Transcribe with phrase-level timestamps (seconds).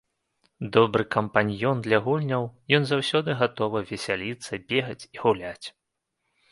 [0.77, 2.43] Добры кампаньён для гульняў,
[2.79, 5.67] ён заўсёды гатовы весяліцца, бегаць і гуляць.